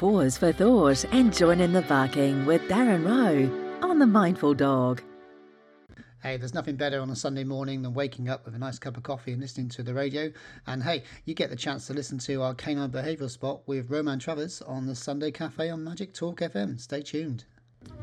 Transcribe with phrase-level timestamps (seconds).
[0.00, 5.02] Pause for thought and join in the barking with Darren Rowe on The Mindful Dog.
[6.22, 8.96] Hey, there's nothing better on a Sunday morning than waking up with a nice cup
[8.96, 10.32] of coffee and listening to the radio.
[10.66, 14.18] And hey, you get the chance to listen to our canine behavioural spot with Roman
[14.18, 16.80] Travers on the Sunday Cafe on Magic Talk FM.
[16.80, 17.44] Stay tuned.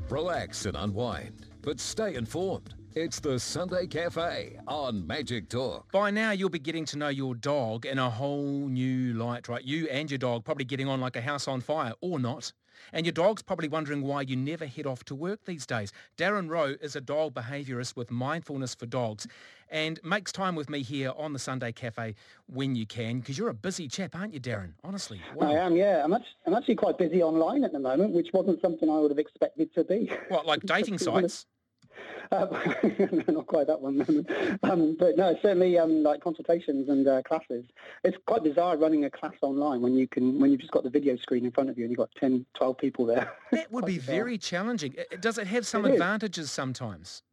[0.07, 2.75] Relax and unwind, but stay informed.
[3.00, 5.91] It's the Sunday Cafe on Magic Talk.
[5.91, 9.64] By now, you'll be getting to know your dog in a whole new light, right?
[9.64, 12.52] You and your dog probably getting on like a house on fire, or not.
[12.93, 15.93] And your dog's probably wondering why you never head off to work these days.
[16.18, 19.27] Darren Rowe is a dog behaviourist with Mindfulness for Dogs
[19.69, 22.16] and makes time with me here on the Sunday Cafe
[22.47, 24.74] when you can, because you're a busy chap, aren't you, Darren?
[24.83, 25.21] Honestly.
[25.36, 25.52] Wow.
[25.52, 26.04] I am, yeah.
[26.04, 29.11] I'm actually, I'm actually quite busy online at the moment, which wasn't something I would
[29.11, 30.11] have expected to be.
[30.29, 31.46] What, like dating sites?
[32.31, 32.49] Um,
[33.27, 34.02] not quite that one,
[34.63, 37.66] um, but no, certainly um, like consultations and uh, classes.
[38.03, 40.89] It's quite bizarre running a class online when you can when you've just got the
[40.89, 43.31] video screen in front of you and you've got 10, 12 people there.
[43.52, 44.16] That would be bizarre.
[44.16, 44.95] very challenging.
[45.19, 46.52] Does it have some it advantages is.
[46.52, 47.23] sometimes?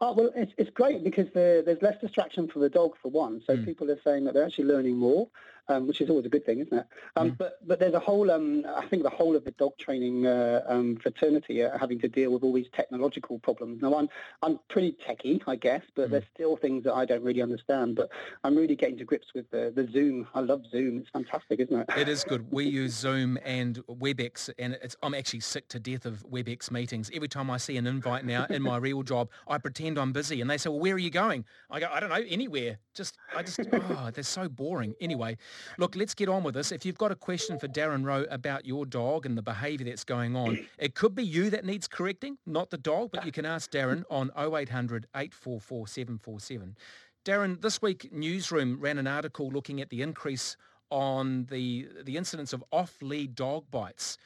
[0.00, 3.42] Oh, well, it's, it's great because the, there's less distraction for the dog, for one.
[3.46, 3.64] So mm.
[3.64, 5.28] people are saying that they're actually learning more
[5.68, 6.86] um, which is always a good thing, isn't it?
[7.16, 7.38] Um, mm.
[7.38, 10.62] But but there's a whole, um, I think the whole of the dog training uh,
[10.68, 13.82] um, fraternity are having to deal with all these technological problems.
[13.82, 14.08] Now I'm
[14.42, 16.10] I'm pretty techie, I guess, but mm.
[16.12, 17.96] there's still things that I don't really understand.
[17.96, 18.10] But
[18.44, 20.26] I'm really getting to grips with the, the Zoom.
[20.34, 20.98] I love Zoom.
[20.98, 21.86] It's fantastic, isn't it?
[21.96, 22.50] It is good.
[22.50, 27.10] We use Zoom and WebEx, and I'm actually sick to death of WebEx meetings.
[27.14, 30.40] Every time I see an invite now in my real job, I pretend I'm busy,
[30.40, 33.16] and they say, "Well, where are you going?" I go, "I don't know, anywhere." Just
[33.34, 34.94] I just oh, they're so boring.
[35.00, 35.36] Anyway,
[35.78, 36.72] Look, let's get on with this.
[36.72, 40.04] If you've got a question for Darren Rowe about your dog and the behaviour that's
[40.04, 43.44] going on, it could be you that needs correcting, not the dog, but you can
[43.44, 46.76] ask Darren on 0800 844 747.
[47.24, 50.56] Darren, this week Newsroom ran an article looking at the increase
[50.90, 54.18] on the the incidence of off-lead dog bites.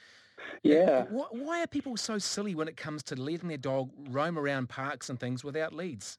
[0.62, 1.04] Yeah.
[1.10, 5.08] Why are people so silly when it comes to letting their dog roam around parks
[5.08, 6.18] and things without leads?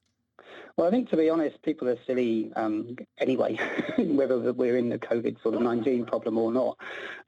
[0.76, 3.58] Well, I think to be honest, people are silly um, anyway,
[3.98, 6.78] whether we're in the COVID sort of 19 problem or not.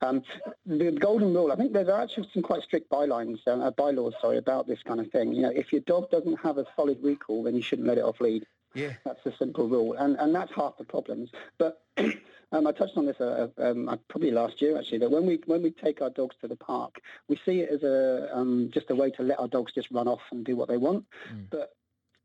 [0.01, 0.23] Um,
[0.67, 4.67] the golden rule, I think there's actually some quite strict bylines, uh, bylaws, sorry, about
[4.67, 5.33] this kind of thing.
[5.33, 8.05] You know, if your dog doesn't have a solid recall, then you shouldn't let it
[8.05, 8.47] off lead.
[8.75, 8.93] Yeah.
[9.05, 11.31] That's the simple rule, and and that's half the problems.
[11.59, 14.99] But um, I touched on this uh, um, uh, probably last year actually.
[14.99, 17.83] That when we when we take our dogs to the park, we see it as
[17.85, 20.69] a um, just a way to let our dogs just run off and do what
[20.69, 21.05] they want.
[21.33, 21.47] Mm.
[21.51, 21.75] But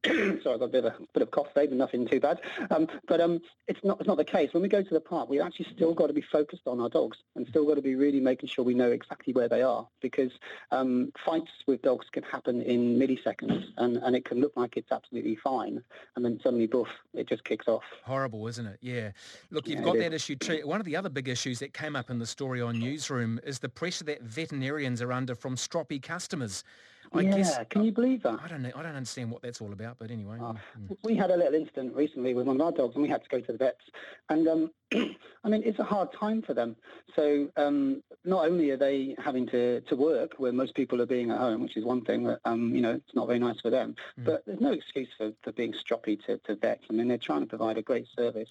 [0.06, 2.40] Sorry, I've got a bit of a bit of cough there, but nothing too bad.
[2.72, 4.54] Um, but um, it's not it's not the case.
[4.54, 6.90] When we go to the park, we've actually still got to be focused on our
[6.90, 9.88] dogs and still got to be really making sure we know exactly where they are
[10.02, 10.32] because
[10.72, 14.92] um, fights with dogs can happen in milliseconds and, and it can look like it's
[14.92, 15.84] absolutely fine
[16.16, 17.84] and then suddenly, boof, it just kicks off.
[18.04, 18.78] Horrible, isn't it?
[18.82, 19.12] Yeah.
[19.52, 20.24] Look, you've yeah, got that is.
[20.24, 20.62] issue too.
[20.66, 23.60] One of the other big issues that came up in the story on Newsroom is
[23.60, 26.64] the pressure that veterinarians are under from stroppy customers.
[27.14, 28.40] I yeah, guess, can you believe that?
[28.44, 28.72] I don't know.
[28.76, 30.38] I don't understand what that's all about, but anyway.
[30.42, 30.54] Uh,
[31.04, 33.30] we had a little incident recently with one of our dogs, and we had to
[33.30, 33.86] go to the vets.
[34.30, 34.72] And um,
[35.44, 36.76] I mean, it's a hard time for them.
[37.16, 41.32] So um, not only are they having to, to work where most people are being
[41.32, 43.70] at home, which is one thing that, um, you know, it's not very nice for
[43.70, 44.26] them, mm.
[44.26, 46.84] but there's no excuse for, for being stroppy to, to vets.
[46.90, 48.50] I mean, they're trying to provide a great service.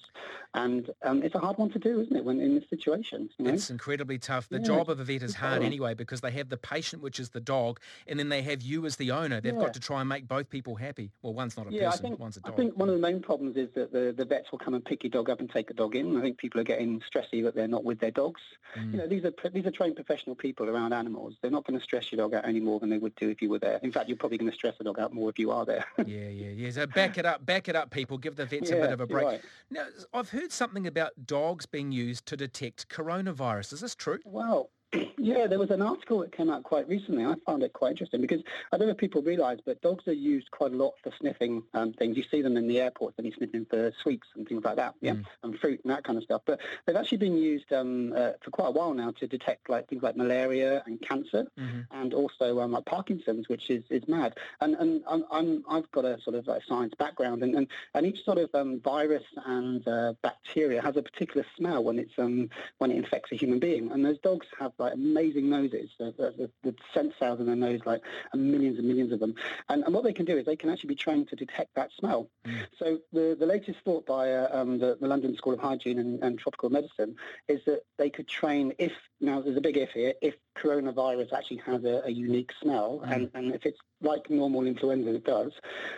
[0.54, 3.28] And um, it's a hard one to do, isn't it, when in this situation?
[3.38, 3.52] You know?
[3.52, 4.48] It's incredibly tough.
[4.48, 7.20] The yeah, job of a vet is hard anyway because they have the patient, which
[7.20, 9.40] is the dog, and then they have you as the owner.
[9.40, 9.60] They've yeah.
[9.60, 11.12] got to try and make both people happy.
[11.22, 12.52] Well, one's not a yeah, person, I think, one's a dog.
[12.52, 14.84] I think one of the main problems is that the, the vets will come and
[14.84, 16.16] pick your dog up and take the dog in.
[16.16, 18.40] I think people are getting stressy that they're not with their dogs.
[18.76, 18.92] Mm.
[18.92, 21.36] You know, these are these are trained professional people around animals.
[21.40, 23.40] They're not going to stress your dog out any more than they would do if
[23.40, 23.80] you were there.
[23.82, 25.84] In fact, you're probably going to stress the dog out more if you are there.
[26.06, 26.70] yeah, yeah, yeah.
[26.70, 28.18] So back it up, back it up, people.
[28.18, 29.26] Give the vets yeah, a bit of a break.
[29.26, 29.40] Right.
[29.70, 33.74] Now, I've heard something about dogs being used to detect coronavirus.
[33.74, 34.18] Is this true?
[34.24, 34.70] Well,
[35.18, 37.24] yeah, there was an article that came out quite recently.
[37.24, 40.14] I found it quite interesting because I don't know if people realise, but dogs are
[40.14, 42.16] used quite a lot for sniffing um, things.
[42.16, 45.12] You see them in the airports, they're sniffing for sweets and things like that, yeah,
[45.12, 45.24] mm.
[45.42, 46.42] and fruit and that kind of stuff.
[46.46, 49.88] But they've actually been used um, uh, for quite a while now to detect like
[49.88, 51.80] things like malaria and cancer, mm-hmm.
[51.90, 54.38] and also um, like Parkinson's, which is, is mad.
[54.60, 58.06] And and I'm, I'm I've got a sort of like science background, and, and, and
[58.06, 62.48] each sort of um, virus and uh, bacteria has a particular smell when it's um,
[62.78, 65.90] when it infects a human being, and those dogs have like amazing noses.
[65.98, 68.02] The, the, the scent cells in their nose, like
[68.34, 69.34] millions and millions of them.
[69.68, 71.90] And, and what they can do is they can actually be trained to detect that
[71.98, 72.30] smell.
[72.46, 72.66] Mm.
[72.78, 76.22] So the, the latest thought by uh, um, the, the, London School of Hygiene and,
[76.22, 77.16] and Tropical Medicine
[77.48, 81.58] is that they could train if, now there's a big if here, if coronavirus actually
[81.58, 83.12] has a, a unique smell, mm.
[83.14, 85.52] and, and if it's like normal influenza it does,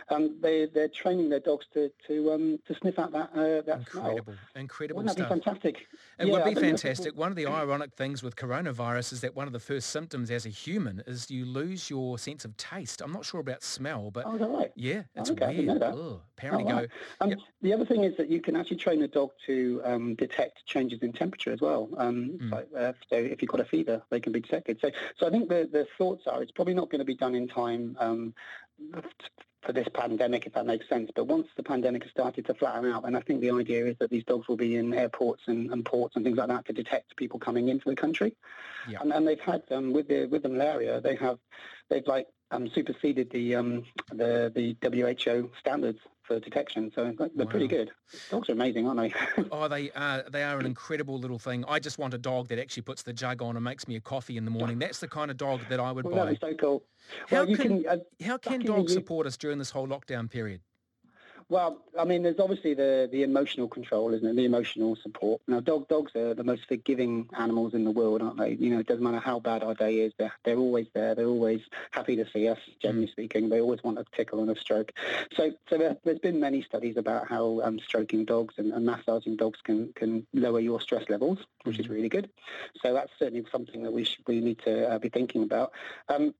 [0.09, 3.79] um, they, they're training their dogs to to um, to sniff out that uh, that
[3.81, 4.37] incredible, smell.
[4.57, 5.29] Incredible Wouldn't stuff.
[5.29, 5.87] that be fantastic?
[6.19, 7.17] It yeah, would be fantastic.
[7.17, 10.47] One of the ironic things with coronavirus is that one of the first symptoms as
[10.47, 13.01] a human is you lose your sense of taste.
[13.03, 14.73] I'm not sure about smell, but Oh, right?
[14.77, 15.95] yeah, it's okay, didn't know weird.
[15.95, 16.81] Ugh, apparently Oh, wow.
[16.83, 16.87] go.
[17.21, 17.39] Um, Yep.
[17.63, 21.01] The other thing is that you can actually train a dog to um, detect changes
[21.03, 21.89] in temperature as well.
[21.99, 22.51] Um, Mm.
[22.51, 24.79] so, uh, so if you've got a fever, they can be detected.
[24.81, 27.35] So, so I think the, the thoughts are it's probably not going to be done
[27.35, 28.35] in time um,
[29.63, 31.11] for this pandemic, if that makes sense.
[31.15, 33.97] But once the pandemic has started to flatten out, and I think the idea is
[34.01, 36.73] that these dogs will be in airports and, and ports and things like that to
[36.73, 38.37] detect people coming into the country.
[38.89, 38.99] Yeah.
[39.03, 41.39] And, and they've had um, with the with the malaria, they have
[41.89, 46.93] they've like um, superseded the um, the the WHO standards for detection.
[46.95, 47.91] So they're pretty good.
[48.31, 49.01] Dogs are amazing, aren't
[49.37, 49.45] they?
[49.53, 51.65] Oh, they are they are an incredible little thing.
[51.69, 54.01] I just want a dog that actually puts the jug on and makes me a
[54.01, 54.79] coffee in the morning.
[54.79, 56.31] That's the kind of dog that I would Well, that buy.
[56.33, 56.83] is so cool.
[57.29, 57.87] How well, can- can.
[57.89, 60.61] uh, How can back in the dogs support us during this whole lockdown period?
[61.51, 64.37] Well, I mean, there's obviously the, the emotional control, isn't it?
[64.37, 65.43] The emotional support.
[65.49, 68.53] Now, dog dogs are the most forgiving animals in the world, aren't they?
[68.53, 71.17] You know, it doesn't matter how bad our day is, they're, they're always there.
[71.17, 71.61] They're always
[71.91, 73.49] happy to see us, generally speaking.
[73.49, 74.93] They always want a tickle and a stroke.
[75.37, 79.35] So, so there, there's been many studies about how um, stroking dogs and, and massaging
[79.35, 82.31] dogs can, can lower your stress levels, which is really good.
[82.81, 85.73] So that's certainly something that we should, we need to uh, be thinking about.
[86.09, 86.33] Um,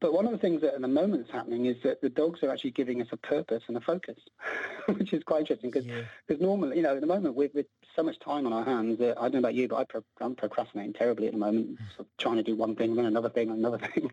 [0.00, 2.42] but one of the things that at the moment is happening is that the dogs
[2.42, 4.16] are actually giving us a purpose and a focus,
[4.86, 6.36] which is quite interesting because Yeah.
[6.40, 9.14] normally, you know, at the moment with, with so much time on our hands, uh,
[9.18, 12.00] I don't know about you, but I pro- I'm procrastinating terribly at the moment, sort
[12.00, 14.10] of trying to do one thing, then another thing, another thing.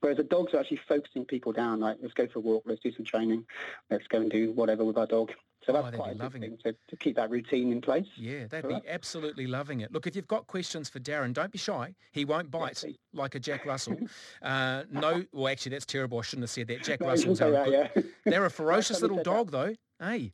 [0.00, 2.80] Whereas the dogs are actually focusing people down, like let's go for a walk, let's
[2.80, 3.44] do some training,
[3.90, 5.32] let's go and do whatever with our dog.
[5.66, 7.80] So Oh, that's they'd quite a good loving thing to, to keep that routine in
[7.82, 8.06] place.
[8.16, 8.82] Yeah, they'd be us.
[8.88, 9.92] absolutely loving it.
[9.92, 11.94] Look, if you've got questions for Darren, don't be shy.
[12.12, 12.82] He won't bite
[13.12, 13.98] like a Jack Russell.
[14.40, 16.18] Uh, no, well, actually, that's terrible.
[16.18, 16.82] I shouldn't have said that.
[16.82, 18.02] Jack No, Russells can are say a that, yeah.
[18.24, 19.30] They're a ferocious little said that.
[19.30, 19.74] dog, though.
[20.00, 20.32] Hey,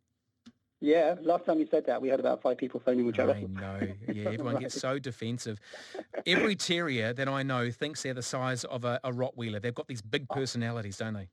[0.80, 3.40] Yeah, last time you said that, we had about five people phoning with Jack I
[3.42, 3.80] know.
[4.12, 5.58] Yeah, everyone gets so defensive.
[6.26, 9.60] Every terrier that I know thinks they're the size of a, a Rottweiler.
[9.62, 10.34] They've got these big Oh.
[10.34, 11.28] personalities, don't they?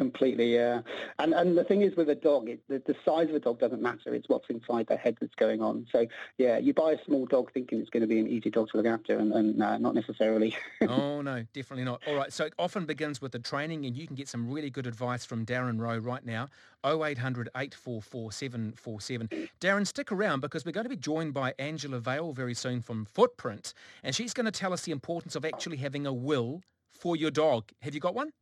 [0.00, 0.80] Completely, yeah.
[1.18, 3.60] And and the thing is with a dog, it, the, the size of a dog
[3.60, 4.14] doesn't matter.
[4.14, 5.86] It's what's inside their head that's going on.
[5.92, 6.06] So,
[6.38, 8.78] yeah, you buy a small dog thinking it's going to be an easy dog to
[8.78, 10.56] look after, and, and uh, not necessarily.
[10.88, 12.00] oh no, definitely not.
[12.06, 14.70] All right, so it often begins with the training, and you can get some really
[14.70, 16.48] good advice from Darren Rowe right now.
[16.82, 19.28] 0800 844 747.
[19.60, 23.04] Darren, stick around because we're going to be joined by Angela Vale very soon from
[23.04, 27.16] Footprint, and she's going to tell us the importance of actually having a will for
[27.16, 27.68] your dog.
[27.82, 28.32] Have you got one?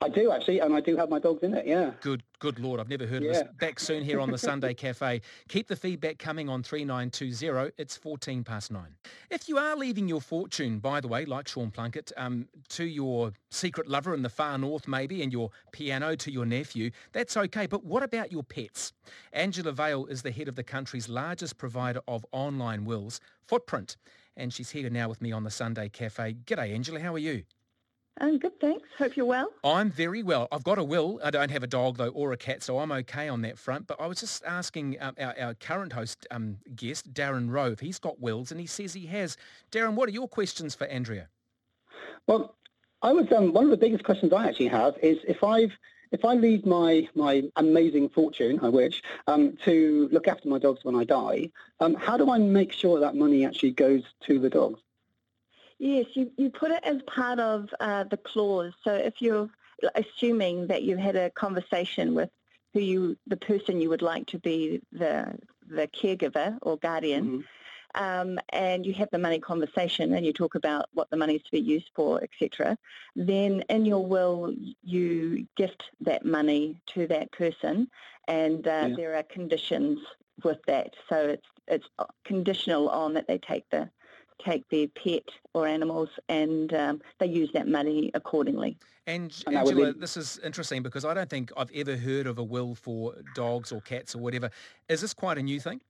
[0.00, 1.66] I do actually, and I do have my dogs in it.
[1.66, 1.92] Yeah.
[2.00, 3.42] Good, good Lord, I've never heard of this.
[3.58, 5.20] Back soon here on the Sunday Cafe.
[5.48, 7.72] Keep the feedback coming on 3920.
[7.76, 8.94] It's 14 past nine.
[9.30, 13.32] If you are leaving your fortune, by the way, like Sean Plunkett, um, to your
[13.50, 17.66] secret lover in the far north maybe, and your piano to your nephew, that's okay.
[17.66, 18.92] But what about your pets?
[19.32, 23.96] Angela Vale is the head of the country's largest provider of online wills, Footprint.
[24.36, 26.36] And she's here now with me on the Sunday Cafe.
[26.46, 27.00] G'day, Angela.
[27.00, 27.42] How are you?
[28.18, 28.86] I'm good, thanks.
[28.98, 29.50] Hope you're well.
[29.64, 30.46] I'm very well.
[30.52, 31.20] I've got a will.
[31.24, 33.86] I don't have a dog though or a cat, so I'm okay on that front.
[33.86, 37.76] But I was just asking um, our, our current host um, guest, Darren Rowe.
[37.80, 39.36] he's got wills, and he says he has.
[39.70, 41.28] Darren, what are your questions for Andrea?
[42.26, 42.56] Well,
[43.02, 45.72] I was um, one of the biggest questions I actually have is if I've
[46.12, 50.84] if I leave my my amazing fortune, I wish, um, to look after my dogs
[50.84, 54.50] when I die, um, how do I make sure that money actually goes to the
[54.50, 54.80] dogs?
[55.80, 58.74] Yes, you, you put it as part of uh, the clause.
[58.84, 59.48] So if you're
[59.94, 62.28] assuming that you've had a conversation with
[62.74, 67.44] who you, the person you would like to be the the caregiver or guardian, Mhm.
[67.94, 71.42] um, and you have the money conversation and you talk about what the money is
[71.44, 72.76] to be used for, etc.,
[73.16, 77.88] then in your will you gift that money to that person,
[78.28, 78.96] and uh, Yeah.
[78.96, 79.98] there are conditions
[80.44, 80.94] with that.
[81.08, 81.88] So it's it's
[82.24, 83.90] conditional on that they take the
[84.44, 85.22] take their pet
[85.54, 88.78] or animals and um, they use that money accordingly.
[89.06, 92.44] And And Angela, this is interesting because I don't think I've ever heard of a
[92.44, 94.50] will for dogs or cats or whatever.
[94.88, 95.80] Is this quite a new thing?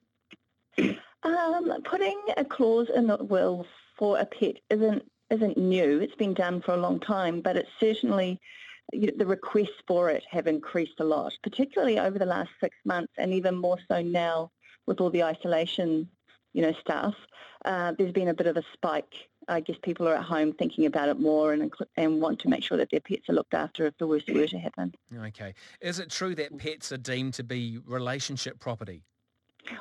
[1.22, 3.66] Um, putting a clause in the will
[3.98, 6.00] for a pet isn't isn't new.
[6.00, 8.40] It's been done for a long time, but it's certainly
[8.92, 12.76] you know, the requests for it have increased a lot, particularly over the last six
[12.84, 14.50] months, and even more so now
[14.86, 16.08] with all the isolation,
[16.52, 17.14] you know, stuff.
[17.64, 19.28] Uh, there's been a bit of a spike.
[19.48, 22.62] I guess people are at home thinking about it more and and want to make
[22.62, 24.94] sure that their pets are looked after if the worst were to happen.
[25.26, 25.54] Okay.
[25.80, 29.02] Is it true that pets are deemed to be relationship property?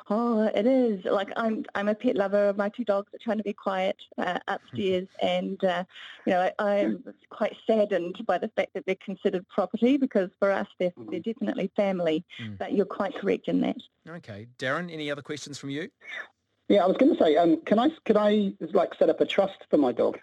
[0.08, 1.04] Oh, it is.
[1.04, 2.52] Like I'm, I'm a pet lover.
[2.56, 5.84] My two dogs are trying to be quiet uh, upstairs, and uh,
[6.26, 10.50] you know, I, I'm quite saddened by the fact that they're considered property because for
[10.50, 12.24] us, they're, they're definitely family.
[12.42, 12.58] Mm.
[12.58, 13.76] But you're quite correct in that.
[14.08, 14.46] Okay.
[14.58, 15.88] Darren, any other questions from you?
[16.70, 19.26] Yeah, I was going to say, um, can I could I like set up a
[19.26, 20.18] trust for my dog?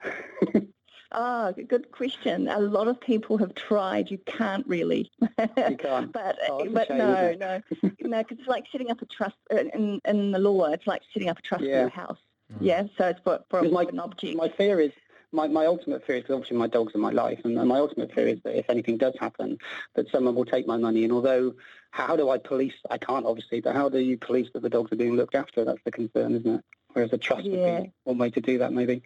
[1.14, 2.50] Oh, good question.
[2.50, 4.12] A lot of people have tried.
[4.12, 5.10] You can't really.
[5.22, 6.12] You can't.
[6.12, 7.62] but Oh, eh, but shame, no, no,
[8.02, 10.66] no, because it's like setting up a trust uh, in in the law.
[10.66, 11.80] It's like setting up a trust for Yeah.
[11.80, 12.18] your house.
[12.54, 12.66] Mm-hmm.
[12.66, 14.36] Yeah, so it's for for Because my, an object.
[14.36, 14.92] my fear is,
[15.32, 17.80] my, my ultimate fear is, because obviously my dogs are my life, and, and my
[17.80, 19.58] ultimate fear is that if anything does happen,
[19.96, 21.04] that someone will take my money.
[21.04, 21.54] And although,
[21.92, 22.74] how do I police?
[22.90, 25.66] I can't obviously, but how do you police that the dogs are being looked after?
[25.66, 26.64] That's the concern, isn't it?
[26.94, 29.04] Whereas a trust would be one way to do that, maybe.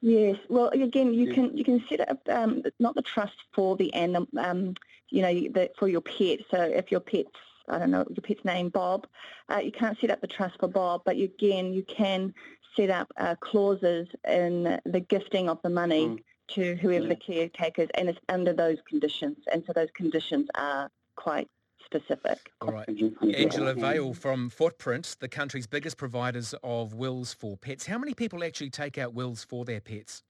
[0.00, 0.36] Yes.
[0.48, 1.34] Well, again, you Yeah.
[1.34, 4.74] can you can set up um, not the trust for the animal, um,
[5.10, 6.40] you know, the, for your pet.
[6.50, 7.30] So if your pet's
[7.68, 9.06] I don't know your pet's name Bob,
[9.50, 12.32] uh, you can't set up the trust for Bob, but you, again you can
[12.76, 16.22] set up uh, clauses in the gifting of the money Mm.
[16.48, 17.08] to whoever Yeah.
[17.14, 21.48] the caretaker is, and it's under those conditions, and so those conditions are quite
[21.84, 22.38] specific.
[22.60, 22.88] All right.
[22.88, 23.08] Yeah.
[23.36, 27.86] Angela Vale from Footprint, the country's biggest providers of wills for pets.
[27.86, 30.22] How many people actually take out wills for their pets?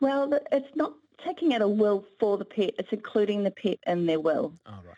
[0.00, 4.06] Well, it's not taking out a will for the pet; it's including the pet in
[4.06, 4.54] their will.
[4.66, 4.96] Oh, right.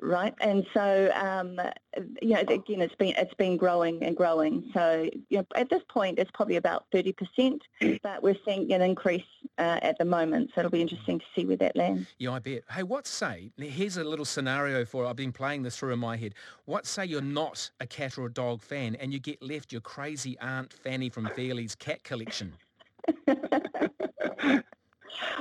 [0.00, 0.34] Right?
[0.40, 1.60] And so, um,
[2.22, 4.70] you know, again, it's been it's been growing and growing.
[4.72, 7.62] So, you know, at this point, it's probably about thirty percent,
[8.02, 9.24] but we're seeing an increase
[9.58, 10.50] uh, at the moment.
[10.54, 12.08] So it'll be interesting to see where that lands.
[12.18, 12.64] Yeah, I bet.
[12.70, 16.16] Hey, what say, here's a little scenario for, I've been playing this through in my
[16.16, 16.34] head.
[16.64, 19.80] What say you're not a cat or a dog fan and you get left your
[19.80, 22.52] crazy Aunt Fanny from Fairley's cat collection?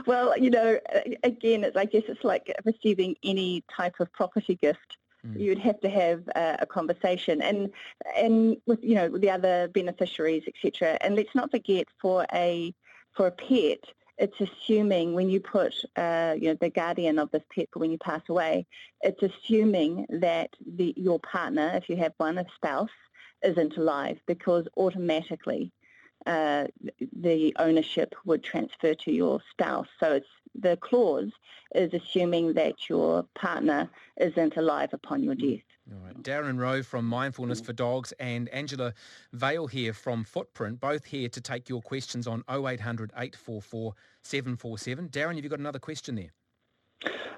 [0.06, 0.80] Well, you know,
[1.24, 4.98] again, it's, I guess it's like receiving any type of property gift.
[5.26, 5.40] Mm.
[5.40, 7.72] You'd have to have uh, a conversation, and
[8.16, 10.98] and with you know the other beneficiaries, etc.
[11.02, 12.74] And let's not forget, for a
[13.16, 13.80] for a pet,
[14.18, 17.98] it's assuming when you put uh, you know the guardian of this pet when you
[17.98, 18.66] pass away,
[19.02, 22.90] it's assuming that the your partner, if you have one, a spouse,
[23.44, 25.72] isn't alive because automatically
[26.28, 26.68] uh,
[27.20, 29.88] the ownership would transfer to your spouse.
[30.00, 31.32] So it's the clause
[31.76, 35.62] is assuming that your partner isn't alive upon your death.
[35.92, 36.22] All right.
[36.22, 38.94] Darren Rowe from Mindfulness for Dogs and Angela
[39.32, 43.94] Vale here from Footprint, both here to take your questions on 0800 844
[44.24, 45.10] 747.
[45.10, 46.32] Darren, have you got another question there?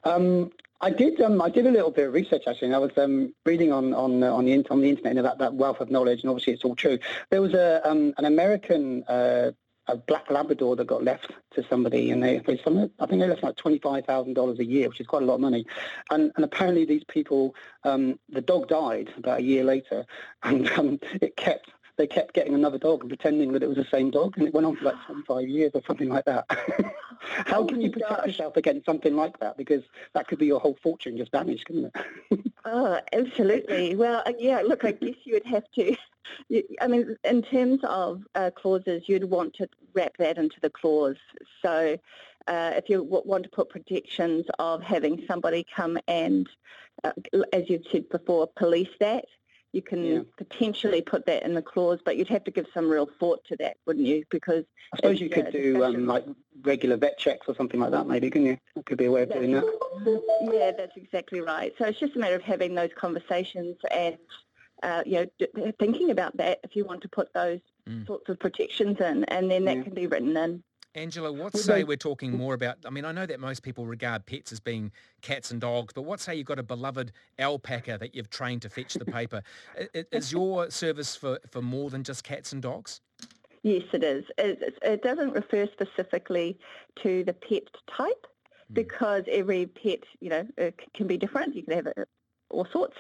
[0.04, 0.50] Um,
[0.82, 1.20] I did.
[1.22, 2.68] Um, I did a little bit of research actually.
[2.68, 5.54] And I was um, reading on on uh, on the on the internet about that
[5.54, 7.00] wealth of knowledge, and obviously it's all true.
[7.30, 9.52] There was a um, an American uh,
[9.90, 13.28] a black Labrador that got left to somebody, and they, they some, I think they
[13.28, 15.66] left like twenty five thousand dollars a year, which is quite a lot of money.
[16.12, 20.06] And and apparently these people, um, the dog died about a year later,
[20.44, 21.72] and um, it kept.
[21.98, 24.54] They kept getting another dog and pretending that it was the same dog, and it
[24.54, 26.46] went on for like 25 years or something like that.
[27.20, 29.58] How Oh can you protect yourself against something like that?
[29.58, 29.84] Because
[30.14, 31.92] that could be your whole fortune just vanished, couldn't
[32.32, 32.40] it?
[32.66, 33.96] Oh, absolutely.
[33.96, 35.96] Well, uh, yeah, look, I guess you would have to,
[36.82, 41.16] I mean, in terms of uh, clauses, you'd want to wrap that into the clause.
[41.62, 41.98] So
[42.48, 46.48] uh, if you w- want to put protections of having somebody come and,
[47.04, 47.12] uh,
[47.54, 49.26] as you've said before, police that,
[49.72, 50.22] you can Yeah.
[50.38, 53.56] potentially put that in the clause, but you'd have to give some real thought to
[53.58, 54.24] that, wouldn't you?
[54.32, 56.26] Because I suppose you could do um, like
[56.62, 58.58] regular vet checks or something like that, maybe, couldn't you?
[58.76, 60.26] That could be a way of doing that.
[60.52, 61.74] Yeah, that's exactly right.
[61.78, 64.18] So it's just a matter of having those conversations and,
[64.82, 68.06] uh, you know, d- thinking about that if you want to put those Mm.
[68.06, 69.84] sorts of protections in, and then that Yeah.
[69.84, 70.64] can be written in.
[71.00, 73.64] Angela, what Would say they- we're talking more about, I mean, I know that most
[73.64, 74.92] people regard pets as being
[75.22, 78.70] cats and dogs, but what say you've got a beloved alpaca that you've trained to
[78.70, 79.42] fetch the paper?
[79.80, 83.02] I- I- Is your service for, for more than just cats and dogs?
[83.64, 84.26] Yes, it is.
[84.38, 86.60] It, it- it doesn't refer specifically
[87.04, 87.64] to the pet
[87.98, 88.28] type
[88.72, 88.76] Mm.
[88.76, 91.56] because every pet, you know, uh, can be different.
[91.56, 92.06] You can have uh,
[92.52, 92.98] all sorts,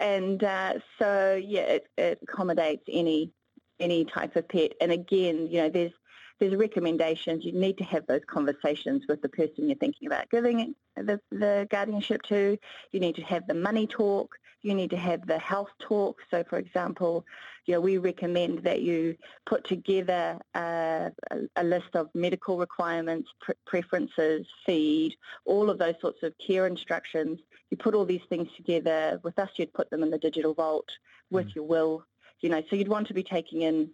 [0.00, 3.30] and uh, so yeah, it, it accommodates any
[3.78, 4.72] any type of pet.
[4.80, 5.92] And again, you know, there's
[6.38, 7.44] there's recommendations.
[7.44, 11.66] You need to have those conversations with the person you're thinking about giving the, the
[11.70, 12.58] guardianship to.
[12.92, 14.34] You need to have the money talk.
[14.62, 16.18] You need to have the health talk.
[16.30, 17.24] So, for example,
[17.66, 23.28] you know, we recommend that you put together uh, a, a list of medical requirements,
[23.40, 27.40] pre- preferences, feed, all of those sorts of care instructions.
[27.70, 29.20] You put all these things together.
[29.24, 30.88] With us, you'd put them in the digital vault
[31.30, 31.54] with Mm.
[31.56, 32.04] your will.
[32.40, 33.90] You know, so you'd want to be taking in,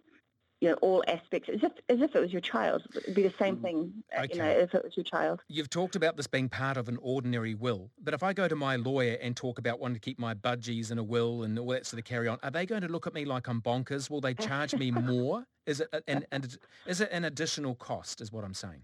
[0.60, 2.82] you know, all aspects as if as if it was your child.
[2.96, 3.62] It'd be the same Mm.
[3.62, 5.40] thing, uh, you know, if it was your child.
[5.48, 8.56] You've talked about this being part of an ordinary will, but if I go to
[8.56, 11.68] my lawyer and talk about wanting to keep my budgies in a will and all
[11.68, 14.10] that sort of carry on, are they going to look at me like I'm bonkers?
[14.10, 15.46] Will they charge me more?
[15.66, 16.44] Is it an, an,
[16.86, 18.82] is it an additional cost is what I'm saying?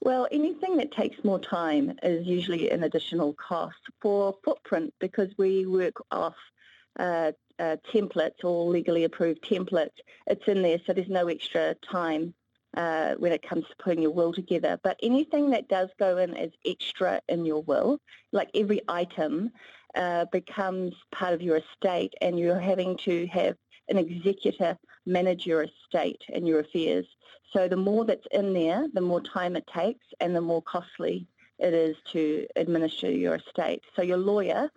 [0.00, 5.66] Well, anything that takes more time is usually an additional cost for footprint because we
[5.66, 6.34] work off
[6.98, 12.34] uh, uh, templates or legally approved templates, it's in there, so there's no extra time
[12.76, 14.78] uh, when it comes to putting your will together.
[14.82, 18.00] But anything that does go in as extra in your will,
[18.32, 19.50] like every item,
[19.94, 23.56] uh, becomes part of your estate and you're having to have
[23.88, 27.06] an executor manage your estate and your affairs.
[27.52, 31.26] So the more that's in there, the more time it takes and the more costly
[31.58, 33.82] it is to administer your estate.
[33.94, 34.70] So your lawyer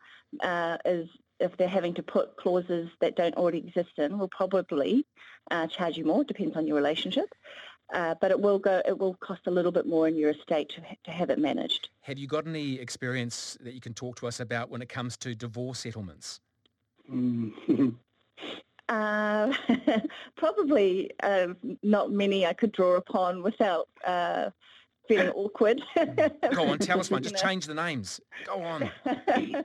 [0.43, 1.07] uh, is,
[1.39, 5.06] if they're having to put clauses that don't already exist in, will probably
[5.51, 6.24] uh, charge you more.
[6.24, 7.34] Depends on your relationship.
[7.94, 8.82] Uh, but it will go.
[8.86, 11.88] It will cost a little bit more in your estate to, to have it managed.
[12.01, 15.15] Have you got any experience that you can talk to us about when it comes
[15.17, 16.41] to divorce settlements?
[17.10, 17.96] Mm.
[18.89, 19.51] Uh,
[20.38, 21.48] probably uh,
[21.84, 24.50] not many I could draw upon without uh,
[25.08, 25.82] feeling awkward.
[26.52, 27.24] Go on, tell us one.
[27.28, 27.42] Just know.
[27.42, 28.20] change the names.
[28.46, 28.90] Go on.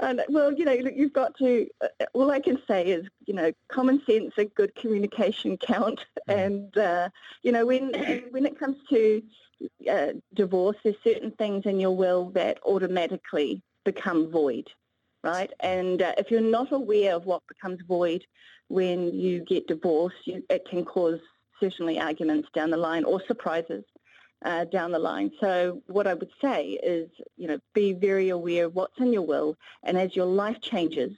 [0.00, 1.66] and, well, you know, you've got to.
[1.82, 6.04] Uh, all I can say is, you know, common sense and good communication count.
[6.28, 6.46] Mm.
[6.46, 7.08] And uh,
[7.42, 7.92] you know, when
[8.30, 9.22] when it comes to
[9.90, 14.70] uh, divorce, there's certain things in your will that automatically become void
[15.22, 15.50] right?
[15.60, 18.24] And uh, if you're not aware of what becomes void
[18.68, 21.18] when you get divorced, you, it can cause
[21.60, 23.84] certainly arguments down the line or surprises
[24.44, 25.30] uh, down the line.
[25.40, 29.26] So what I would say is, you know, be very aware of what's in your
[29.26, 31.12] will, and as your life changes,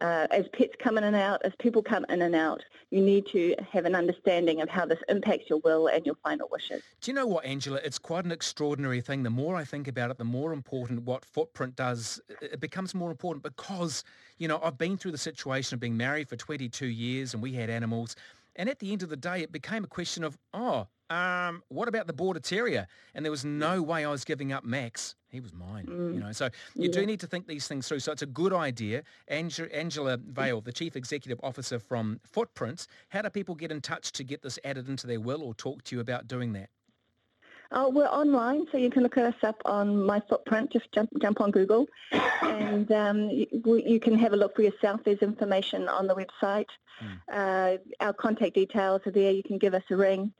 [0.00, 3.26] uh, as pets come in and out, as people come in and out, you need
[3.26, 6.82] to have an understanding of how this impacts your will and your final wishes.
[7.00, 7.80] Do you know what, Angela?
[7.84, 9.22] It's quite an extraordinary thing.
[9.22, 12.20] The more I think about it, the more important what Footprint does.
[12.40, 14.02] It becomes more important because,
[14.38, 17.52] you know, I've been through the situation of being married for 22 years and we
[17.52, 18.16] had animals.
[18.56, 21.88] And at the end of the day, it became a question of, oh, um, what
[21.88, 22.86] about the border terrier?
[23.14, 25.16] And there was no way I was giving up Max.
[25.28, 26.14] He was mine, mm.
[26.14, 26.32] you know.
[26.32, 26.92] So you yeah.
[26.92, 28.00] do need to think these things through.
[28.00, 29.02] So it's a good idea.
[29.28, 34.24] Angela Vale, the Chief Executive Officer from Footprints, how do people get in touch to
[34.24, 36.70] get this added into their will or talk to you about doing that?
[37.72, 40.72] Oh, we're online, so you can look us up on My Footprint.
[40.72, 41.86] Just jump, jump on Google,
[42.42, 43.46] and um, you,
[43.86, 45.02] you, can have a look for yourself.
[45.04, 46.66] There's information on the website.
[47.00, 47.20] Mm.
[47.32, 49.30] Uh, our contact details are there.
[49.30, 50.32] You can give us a ring.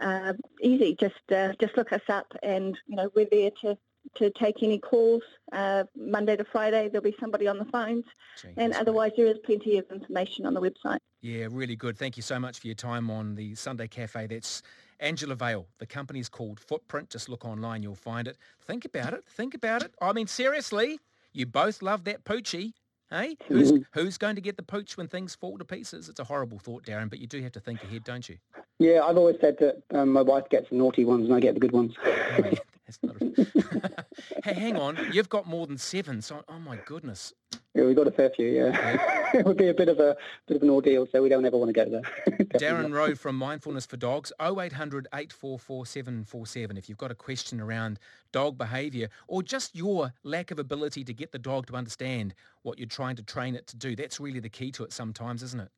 [0.00, 3.76] Uh, easy, just uh, just look us up, and you know we're there to
[4.16, 5.22] to take any calls.
[5.52, 8.04] Uh, Monday to Friday, there'll be somebody on the phones,
[8.40, 10.98] Gee, and otherwise there is plenty of information on the website.
[11.20, 11.96] Yeah, really good.
[11.96, 14.26] Thank you so much for your time on the Sunday Cafe.
[14.26, 14.62] That's
[14.98, 15.66] Angela Vale.
[15.78, 17.10] The company's called Footprint.
[17.10, 18.38] Just look online, you'll find it.
[18.60, 19.24] Think about it.
[19.28, 19.94] Think about it.
[20.00, 20.98] I mean, seriously,
[21.32, 22.72] you both love that poochie.
[23.12, 23.82] Hey, who's mm-hmm.
[23.92, 26.08] who's going to get the pooch when things fall to pieces?
[26.08, 28.38] It's a horrible thought, Darren, but you do have to think ahead, don't you?
[28.78, 31.52] Yeah, I've always said that um, my wife gets the naughty ones and I get
[31.52, 31.94] the good ones.
[34.44, 37.34] hey, hang on, you've got more than seven, so oh my goodness.
[37.74, 39.30] Yeah, we've got a fair few, yeah.
[39.32, 40.14] it would be a bit of a
[40.46, 42.36] bit of an ordeal, so we don't ever want to go there.
[42.58, 46.76] Darren Rowe from Mindfulness for Dogs, 0800 844 747.
[46.76, 47.98] If you've got a question around
[48.30, 52.78] dog behaviour or just your lack of ability to get the dog to understand what
[52.78, 55.60] you're trying to train it to do, that's really the key to it sometimes, isn't
[55.60, 55.70] it?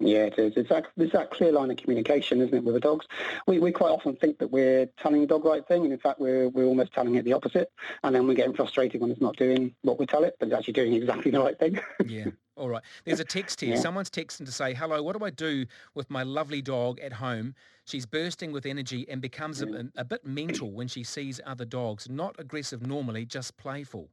[0.00, 0.54] Yeah, it is.
[0.56, 3.06] It's that, it's that clear line of communication, isn't it, with the dogs?
[3.46, 6.18] We, we quite often think that we're telling the dog right thing, and in fact,
[6.18, 7.70] we're, we're almost telling it the opposite,
[8.02, 10.56] and then we're getting frustrated when it's not doing what we tell it, but it's
[10.56, 11.78] actually doing exactly the right thing.
[12.06, 12.26] yeah.
[12.56, 12.82] All right.
[13.04, 13.70] There's a text here.
[13.70, 13.80] Yeah.
[13.80, 17.54] Someone's texting to say, hello, what do I do with my lovely dog at home?
[17.84, 19.90] She's bursting with energy and becomes a, mm.
[19.96, 22.08] a bit mental when she sees other dogs.
[22.08, 24.10] Not aggressive normally, just playful.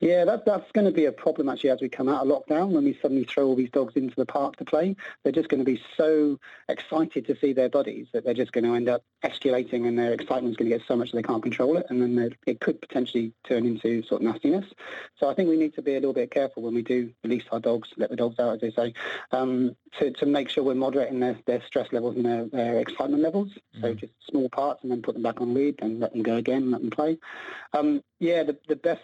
[0.00, 2.70] Yeah, that, that's going to be a problem actually as we come out of lockdown
[2.70, 4.96] when we suddenly throw all these dogs into the park to play.
[5.22, 8.64] They're just going to be so excited to see their buddies that they're just going
[8.64, 11.22] to end up escalating and their excitement is going to get so much that they
[11.22, 14.66] can't control it and then it could potentially turn into sort of nastiness.
[15.18, 17.44] So I think we need to be a little bit careful when we do release
[17.52, 18.94] our dogs, let the dogs out as they say,
[19.32, 23.22] um, to, to make sure we're moderating their, their stress levels and their, their excitement
[23.22, 23.50] levels.
[23.76, 23.80] Mm.
[23.80, 26.36] So just small parts and then put them back on lead and let them go
[26.36, 27.18] again and let them play.
[27.72, 29.02] Um, yeah, the, the best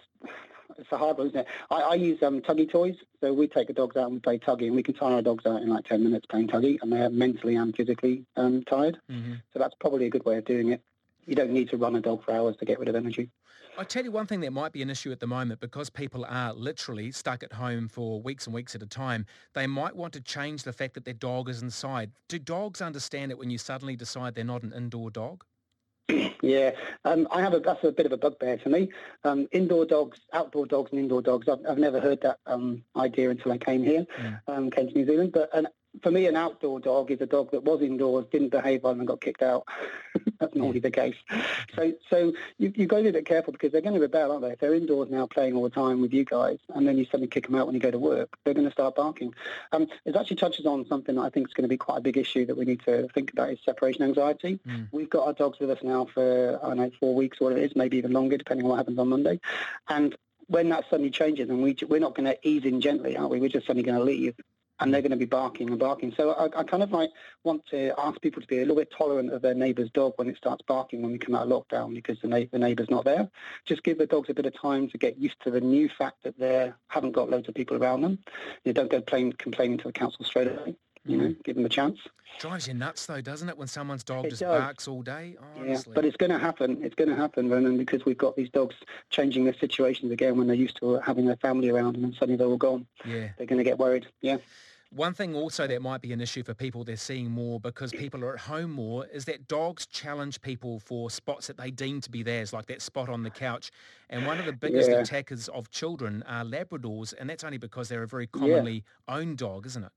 [0.78, 1.46] it's a hard one, isn't it?
[1.70, 2.96] I, I use um, tuggy toys.
[3.20, 5.22] So we take the dogs out and we play tuggy, and we can tire our
[5.22, 8.98] dogs out in like 10 minutes playing tuggy, and they're mentally and physically um, tired.
[9.10, 9.34] Mm-hmm.
[9.52, 10.82] So that's probably a good way of doing it.
[11.26, 13.30] You don't need to run a dog for hours to get rid of energy.
[13.78, 16.26] I tell you one thing that might be an issue at the moment because people
[16.28, 19.24] are literally stuck at home for weeks and weeks at a time.
[19.54, 22.10] They might want to change the fact that their dog is inside.
[22.28, 25.44] Do dogs understand it when you suddenly decide they're not an indoor dog?
[26.42, 26.72] Yeah,
[27.04, 28.90] um, I have a that's a bit of a bugbear to me.
[29.24, 31.48] Um, indoor dogs, outdoor dogs, and indoor dogs.
[31.48, 34.38] I've, I've never heard that um, idea until I came here, yeah.
[34.48, 35.30] Um, came to New Zealand.
[35.32, 35.68] But an,
[36.02, 39.06] for me, an outdoor dog is a dog that was indoors, didn't behave well, and
[39.06, 39.66] got kicked out.
[40.40, 41.14] That's normally the case.
[41.76, 44.32] So so you, you've got to be a bit careful because they're going to rebel,
[44.32, 44.52] aren't they?
[44.52, 47.28] If they're indoors now playing all the time with you guys and then you suddenly
[47.28, 49.34] kick them out when you go to work, they're going to start barking.
[49.72, 52.02] Um, it actually touches on something that I think is going to be quite a
[52.02, 54.58] big issue that we need to think about is separation anxiety.
[54.66, 54.88] Mm.
[54.92, 57.62] We've got our dogs with us now for, I don't know, four weeks or whatever
[57.62, 59.40] it is, maybe even longer, depending on what happens on Monday.
[59.88, 60.16] And
[60.48, 63.40] when that suddenly changes and we, we're not going to ease in gently, are we?
[63.40, 64.34] We're just suddenly going to leave
[64.80, 66.12] and they're going to be barking and barking.
[66.16, 67.10] So I, I, kind of like
[67.44, 70.28] want to ask people to be a little bit tolerant of their neighbour's dog when
[70.28, 73.04] it starts barking when we come out of lockdown because the, na- the neighbour's not
[73.04, 73.28] there.
[73.64, 76.22] Just give the dogs a bit of time to get used to the new fact
[76.24, 78.18] that they haven't got loads of people around them.
[78.64, 80.76] You don't go plain, complaining to the council straight away.
[81.04, 81.40] You know, mm-hmm.
[81.44, 81.98] give them a chance.
[82.38, 84.60] Drives you nuts though, doesn't it, when someone's dog it just does.
[84.60, 85.36] barks all day?
[85.38, 85.90] Oh, honestly.
[85.90, 86.78] Yeah, but it's going to happen.
[86.82, 88.76] It's going to happen, Roman, because we've got these dogs
[89.10, 92.46] changing their situations again when they're used to having their family around and suddenly they're
[92.46, 92.86] all gone.
[93.04, 93.28] Yeah.
[93.36, 94.06] They're going to get worried.
[94.20, 94.38] Yeah.
[94.94, 98.22] One thing also that might be an issue for people they're seeing more because people
[98.24, 102.10] are at home more is that dogs challenge people for spots that they deem to
[102.10, 103.70] be theirs, like that spot on the couch.
[104.10, 104.98] And one of the biggest yeah.
[104.98, 109.14] attackers of children are Labradors, and that's only because they're a very commonly yeah.
[109.14, 109.92] owned dog, isn't it?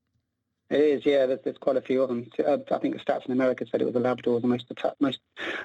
[0.69, 1.25] It is, yeah.
[1.27, 2.27] There's, there's quite a few of them.
[2.39, 4.93] Uh, I think the stats in America said it was the Labrador the most attack,
[4.99, 5.19] most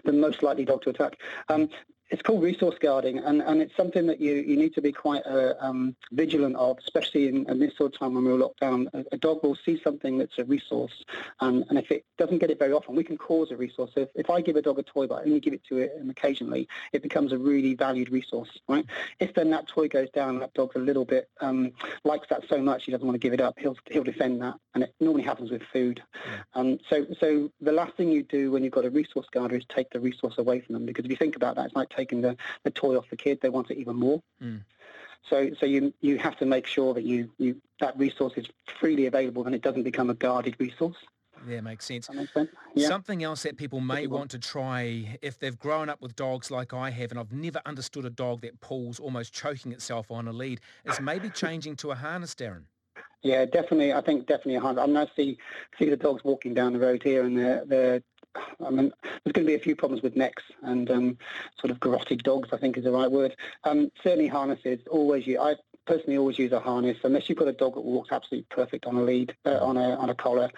[0.05, 1.19] the most likely dog to attack.
[1.49, 1.71] Um,
[2.11, 5.25] it's called resource guarding, and, and it's something that you, you need to be quite
[5.27, 8.89] uh, um, vigilant of, especially in, in, this sort of time when we're locked down.
[8.93, 11.05] A, a, dog will see something that's a resource,
[11.39, 13.93] um, and if it doesn't get it very often, we can cause a resource.
[13.95, 15.79] So if, if I give a dog a toy, but I only give it to
[15.79, 18.85] it occasionally, it becomes a really valued resource, right?
[19.21, 21.73] If then that toy goes down, that dog's a little bit um,
[22.05, 24.55] likes that so much he doesn't want to give it up, he'll he'll defend that,
[24.75, 26.03] and it normally happens with food.
[26.55, 29.65] Um, so so the last thing you do when you've got a resource guarder is
[29.69, 32.21] take the resource away from them, because if you think about that, it's like taking
[32.27, 33.41] the, the toy off the kid.
[33.41, 34.21] They want it even more.
[34.43, 34.61] Mm.
[35.29, 38.47] So, so you you have to make sure that you, you that resource is
[38.81, 40.97] freely available and it doesn't become a guarded resource.
[41.49, 42.11] Yeah, makes sense.
[42.11, 42.51] Makes sense?
[42.75, 42.89] Yeah.
[42.89, 46.75] Something else that people may want to try if they've grown up with dogs like
[46.75, 50.33] I have, and I've never understood a dog that pulls almost choking itself on a
[50.33, 52.65] lead, is maybe changing to a harness, Darren.
[53.23, 53.93] Yeah, definitely.
[53.93, 54.83] I think definitely a harness.
[54.83, 55.39] I mean, I see
[55.79, 58.03] see the dogs walking down the road here, and they're they're
[58.37, 61.19] I mean, there's going to be a few problems with necks and um,
[61.59, 63.35] sort of garroted dogs, I think is the right word.
[63.65, 67.53] Um, certainly harnesses, always use, I personally always use a harness, unless you've got a
[67.53, 70.51] dog that walks absolutely perfect on a lead, uh, on, a, on a collar,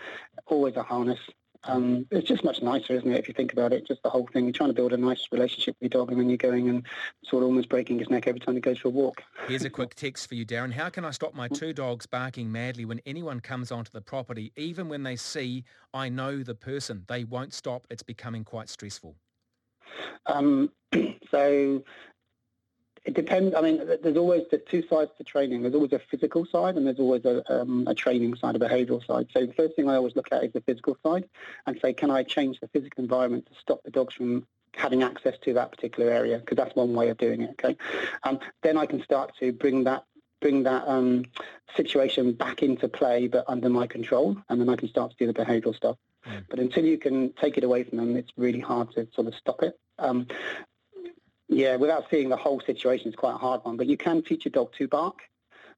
[0.47, 1.21] always a harness.
[1.65, 3.87] Um, it's just much nicer, isn't it, if you think about it?
[3.87, 4.45] Just the whole thing.
[4.45, 6.85] You're trying to build a nice relationship with your dog and then you're going and
[7.25, 9.23] sort of almost breaking his neck every time he goes for a walk.
[9.47, 10.73] Here's a quick text for you, Darren.
[10.73, 14.53] How can I stop my two dogs barking madly when anyone comes onto the property,
[14.57, 17.05] even when they see I know the person?
[17.07, 17.87] They won't stop.
[17.91, 19.15] It's becoming quite stressful.
[20.27, 20.71] Um,
[21.31, 21.85] so
[23.05, 23.55] it depends.
[23.55, 25.63] I mean, there's always the two sides to training.
[25.63, 29.05] There's always a physical side and there's always a, um, a training side, a behavioural
[29.05, 29.27] side.
[29.33, 31.29] So the first thing I always look at is the physical side
[31.67, 35.37] and say, can I change the physical environment to stop the dogs from having access
[35.43, 36.39] to that particular area?
[36.39, 37.51] Because that's one way of doing it.
[37.51, 37.77] Okay.
[38.23, 40.05] Um, then I can start to bring that
[40.41, 41.25] bring that um,
[41.77, 45.33] situation back into play, but under my control, and then I can start to do
[45.33, 45.97] the behavioural stuff.
[46.27, 46.45] Mm.
[46.51, 49.35] But until you can take it away from them, it's really hard to sort of
[49.37, 49.79] stop it.
[50.01, 50.27] Um,
[51.53, 53.77] yeah, without seeing the whole situation, it's quite a hard one.
[53.77, 55.21] But you can teach your dog to bark.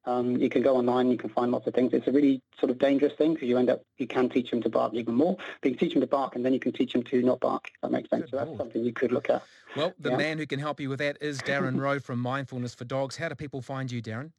[0.07, 1.91] Um, you can go online, you can find lots of things.
[1.91, 4.61] It's a really sort of dangerous thing because you end up, you can teach them
[4.61, 5.35] to bark even more.
[5.61, 7.39] But you can teach them to bark and then you can teach them to not
[7.39, 7.71] bark.
[7.73, 8.23] If that makes sense.
[8.23, 8.59] Good so that's Lord.
[8.59, 9.41] something you could look at.
[9.75, 10.17] Well, the yeah.
[10.17, 13.17] man who can help you with that is Darren Rowe from Mindfulness for Dogs.
[13.17, 14.31] How do people find you, Darren?